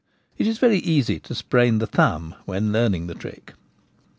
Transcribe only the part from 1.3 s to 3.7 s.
sprain the thumb while learning the trick.